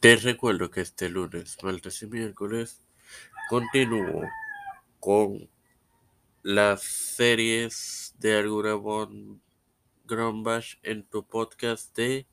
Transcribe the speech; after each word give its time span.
Te 0.00 0.16
recuerdo 0.16 0.70
que 0.70 0.80
este 0.80 1.10
lunes, 1.10 1.58
martes 1.62 2.02
y 2.02 2.06
miércoles 2.06 2.80
continúo 3.50 4.22
con 4.98 5.50
las 6.42 6.82
series 6.82 8.14
de 8.18 8.38
Alguna 8.38 8.76
von 8.76 9.42
Grumbach 10.06 10.78
en 10.82 11.02
tu 11.02 11.26
podcast 11.26 11.94
de 11.94 12.26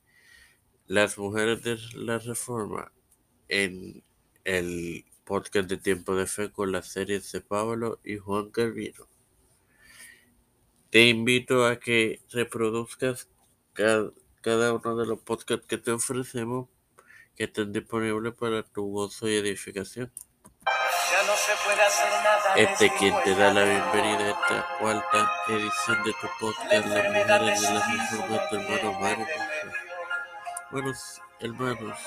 Las 0.86 1.18
Mujeres 1.18 1.62
de 1.62 1.78
la 1.96 2.20
Reforma 2.20 2.94
en 3.50 4.02
el 4.46 5.04
podcast 5.26 5.68
de 5.68 5.76
Tiempo 5.76 6.16
de 6.16 6.26
Fe 6.26 6.50
con 6.54 6.72
las 6.72 6.88
series 6.88 7.30
de 7.34 7.42
Pablo 7.42 8.00
y 8.02 8.16
Juan 8.16 8.50
Calvino. 8.50 9.10
Te 10.90 11.10
invito 11.10 11.66
a 11.66 11.82
que 11.82 12.22
reproduzcas 12.32 13.28
cada 13.74 14.74
uno 14.74 14.96
de 14.96 15.06
los 15.06 15.20
podcasts 15.20 15.68
que 15.68 15.78
te 15.78 15.92
ofrecemos 15.92 16.70
que 17.38 17.44
estén 17.44 17.72
disponibles 17.72 18.34
para 18.34 18.64
tu 18.64 18.92
gozo 18.92 19.28
y 19.28 19.36
edificación. 19.36 20.12
Este 22.56 22.90
quien 22.98 23.14
te 23.24 23.36
da 23.36 23.54
la 23.54 23.64
bienvenida 23.64 24.24
a 24.26 24.30
esta 24.32 24.68
cuarta 24.80 25.32
edición 25.48 26.04
de 26.04 26.14
tu 26.14 26.28
podcast 26.40 26.88
Las 26.88 27.06
Mujeres 27.06 27.62
de 27.62 27.74
la 27.74 27.88
Reforma, 27.88 28.50
tu 28.50 28.56
hermano 28.56 29.00
Mario. 29.00 29.28
Buenos 30.72 31.22
hermanos, 31.40 31.98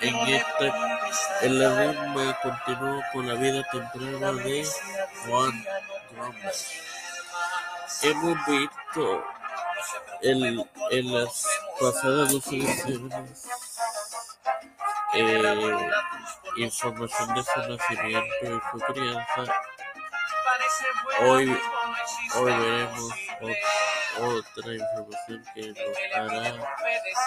en 0.00 0.16
esta, 0.16 1.06
en 1.42 1.58
la 1.60 1.92
misma 1.92 2.38
continúo 2.42 3.02
con 3.12 3.28
la 3.28 3.34
vida 3.34 3.64
temprana 3.70 4.32
de 4.32 4.66
Juan 5.26 5.64
Gómez. 6.16 6.82
Hemos 8.02 8.36
visto 8.46 9.24
en, 10.22 10.68
en 10.90 11.14
las 11.14 11.46
pasadas 11.80 12.32
dos 12.32 12.46
ediciones 12.48 13.46
eh, 15.14 15.90
información 16.56 17.34
de 17.34 17.42
su 17.42 17.60
nacimiento 17.60 18.34
y 18.42 18.78
su 18.78 18.92
crianza. 18.92 19.54
Hoy, 21.20 21.56
hoy 22.36 22.52
veremos 22.52 23.12
otra 24.20 24.74
información 24.74 25.44
que 25.54 25.68
nos 25.68 25.98
hará 26.14 26.52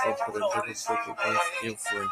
comprender 0.03 0.75
un 0.87 0.97
poco 1.05 1.31
más 1.31 1.41
quién 1.59 1.77
fue. 1.77 2.05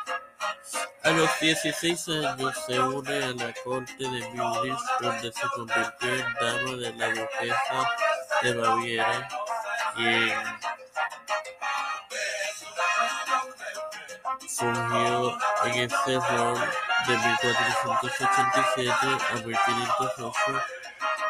A 1.03 1.11
los 1.11 1.39
16 1.39 2.07
años 2.09 2.53
se 2.65 2.79
une 2.79 3.23
a 3.23 3.31
la 3.31 3.53
corte 3.63 3.93
de 3.97 4.29
Múnich, 4.29 4.79
donde 4.99 5.31
se 5.31 5.47
convirtió 5.55 6.15
en 6.15 6.33
dama 6.33 6.71
de 6.77 6.93
la 6.93 7.09
duquesa 7.09 7.89
de 8.41 8.53
Baviera, 8.53 9.27
quien 9.95 10.33
fungió 14.57 15.37
en 15.65 15.73
este 15.73 16.15
rol 16.15 16.57
de 17.07 17.17
1487 17.17 19.07
a 19.29 19.35
1508 19.45 20.33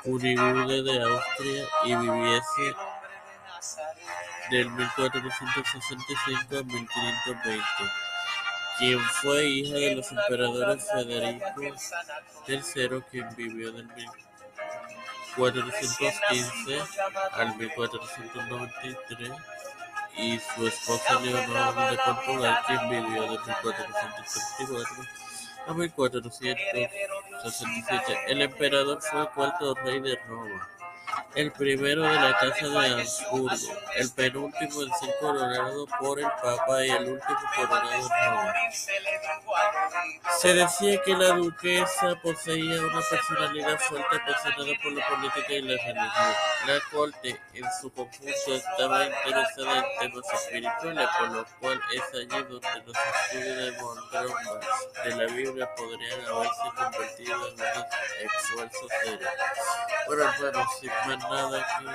Cunigude 0.03 0.83
de 0.83 1.03
Austria 1.03 1.65
y 1.85 1.95
viviese 1.95 2.75
del 4.51 4.69
1465 4.69 6.57
a 6.57 6.63
1520, 6.63 7.63
quien 8.77 8.99
fue 8.99 9.43
hija 9.45 9.75
de 9.75 9.95
los 9.95 10.11
emperadores 10.11 10.87
Federico 10.91 11.61
III, 12.47 13.01
quien 13.09 13.35
vivió 13.35 13.71
del 13.71 13.87
1415 15.37 16.83
al 17.33 17.55
1493 17.57 19.31
y 20.17 20.39
su 20.39 20.67
esposa 20.67 21.19
Leonor 21.19 21.91
de 21.91 21.97
Portugal, 21.97 22.57
quien 22.67 22.89
vivió 22.89 23.23
de 23.23 23.29
1434 23.29 25.03
a 25.67 25.73
1467. 25.73 28.19
El 28.27 28.41
emperador 28.41 29.01
fue 29.01 29.21
el 29.21 29.29
cuarto 29.29 29.73
rey 29.75 29.99
de 29.99 30.15
Roma, 30.27 30.69
el 31.35 31.51
primero 31.51 32.03
de 32.03 32.15
la 32.15 32.37
casa 32.37 32.67
de 32.67 33.01
Habsburgo, 33.01 33.49
el 33.95 34.11
penúltimo 34.11 34.83
en 34.83 34.89
ser 34.93 35.15
coronado 35.19 35.85
por 35.99 36.19
el 36.19 36.27
Papa 36.41 36.85
y 36.85 36.89
el 36.89 37.09
último 37.09 37.39
coronado 37.55 37.93
en 37.93 38.01
Roma. 38.01 38.53
Se 40.39 40.53
decía 40.53 41.01
que 41.03 41.13
la 41.13 41.35
duquesa 41.35 42.15
poseía 42.21 42.81
una 42.81 43.01
personalidad 43.09 43.79
fuerte 43.79 44.15
apasionada 44.15 44.71
por 44.81 44.93
la 44.93 45.07
política 45.07 45.53
y 45.53 45.61
la 45.61 45.83
religión. 45.83 46.33
La 46.67 46.79
corte, 46.91 47.41
en 47.53 47.65
su 47.81 47.91
conjunto, 47.91 48.33
estaba 48.47 49.05
interesada 49.05 49.77
en 49.79 50.11
temas 50.11 50.25
espirituales, 50.33 51.09
por 51.19 51.31
lo 51.31 51.45
cual 51.59 51.81
es 51.93 52.03
allí 52.13 52.43
donde 52.49 52.83
los 52.85 52.97
estudios 52.97 53.57
de 53.57 53.71
Montgomery 53.81 54.65
de 55.03 55.15
la 55.15 55.33
Biblia 55.33 55.75
podrían 55.75 56.25
haberse 56.25 56.61
convertido 56.75 57.47
en 57.47 57.53
un 57.53 57.85
esfuerzo 58.25 58.87
serio. 59.03 59.27
Bueno, 60.07 60.23
hermanos, 60.23 60.67
sin 60.79 60.89
más 60.89 61.24
nada 61.29 61.65
que 61.65 61.85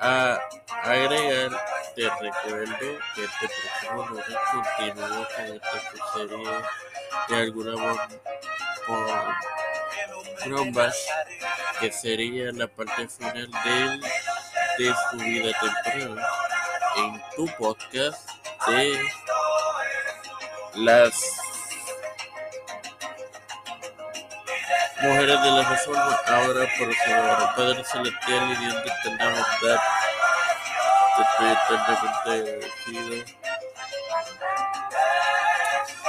a 0.00 0.38
agregar, 0.82 1.50
te 1.94 2.02
recuerdo 2.20 2.98
que 3.14 3.24
este 3.24 3.48
próximo 3.48 4.06
lunes 4.08 4.38
continúo 4.52 5.26
con 5.34 5.46
esta 5.46 5.78
serie 6.12 6.48
de 7.28 7.36
alguna 7.36 7.74
por 8.86 9.06
Grumbach, 10.44 10.94
que 11.80 11.90
sería 11.90 12.52
la 12.52 12.68
parte 12.68 13.08
final 13.08 13.50
del, 13.64 14.00
de 14.78 14.94
su 15.10 15.16
vida 15.16 15.52
temprana 15.60 16.26
en 16.96 17.22
tu 17.34 17.46
podcast 17.56 18.28
de 18.66 19.00
las 20.74 21.45
Mujeres 25.02 25.42
de 25.42 25.50
la 25.50 25.62
Reforma, 25.62 26.18
ahora 26.26 26.66
por 26.78 26.94
favor, 26.94 27.54
Padre 27.54 27.84
Celestial 27.84 28.50
y 28.50 28.56
Dios 28.56 28.74
de 28.74 28.80
eterna 28.80 29.26
bondad, 29.28 29.80
estoy 31.20 31.52
eternamente 31.52 32.30
agradecido 32.30 33.24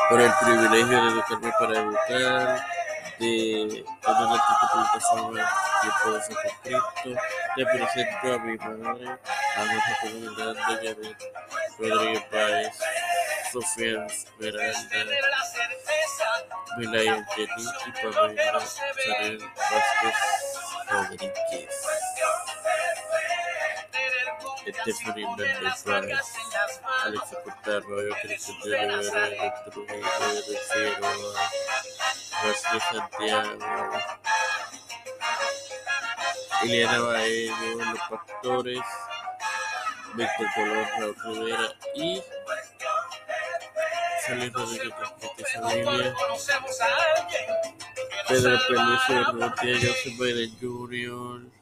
por 0.09 0.21
el 0.21 0.31
privilegio 0.41 1.03
de 1.03 1.09
educarme 1.09 1.51
para 1.59 1.79
educar, 1.79 2.65
de 3.19 3.85
tener 4.01 4.29
la 4.29 4.45
plataforma 4.63 5.51
Tiempo 5.81 6.11
de 6.11 6.21
Fe 6.21 6.33
con 6.33 6.51
Cristo, 6.63 7.21
te 7.55 7.65
presento 7.65 8.33
a 8.33 8.39
mi 8.39 8.57
madre, 8.57 9.19
a 9.57 9.65
nuestra 9.65 9.97
comunidad 10.01 10.53
de 10.55 10.61
Janet 10.61 11.17
Rodríguez 11.77 12.23
Páez, 12.31 12.79
Sofía 13.51 14.05
Esmeralda, 14.05 14.77
Milaya 16.77 17.25
Jenny 17.35 17.65
y 17.85 17.91
Pamela 18.13 18.53
Vázquez 18.53 19.43
Rodríguez. 20.89 21.87
Alexa 27.03 27.35
Cortarroyo, 27.43 28.15
Cristian 28.21 28.59
de 28.61 28.77
Rivera, 28.77 29.27
Héctor 29.27 29.87
de 29.87 29.93
Wesley 32.43 32.79
Santiago, 32.91 33.57
Ileana 36.63 36.99
Baello, 36.99 37.75
Los 37.75 37.99
Pastores, 38.09 38.85
Colón, 40.55 40.87
Raúl 40.99 41.15
Rivera 41.23 41.73
y 41.95 42.21
Rodríguez 44.27 44.93
Familia, 45.45 46.15
Pedro 48.27 48.57
Peluso, 48.67 49.23
Rutia, 49.31 49.75
Joseph 49.75 50.17
Biden 50.17 50.57
Jr., 50.59 51.57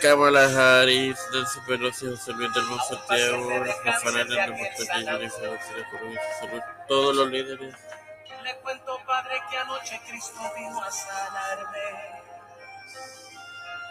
Kamala 0.00 0.44
Harris, 0.46 1.18
Nancy 1.32 1.60
Pelosi, 1.66 2.06
José 2.06 2.32
Luis 2.32 2.52
del 2.54 2.64
Santiago, 2.88 3.64
Rafael 3.84 4.20
Hernández 4.20 4.78
Montañez, 4.78 5.06
Jennifer 5.06 5.50
García 5.50 5.88
Coruña, 5.90 6.20
Salud, 6.40 6.62
todos 6.88 7.16
los 7.16 7.30
líderes. 7.30 7.74
Le 8.42 8.56
cuento, 8.60 8.98
Padre, 9.06 9.42
que 9.50 9.56
anoche 9.58 10.00
Cristo 10.08 10.40
vino 10.56 10.82
a 10.82 10.90
sanarme. 10.90 12.20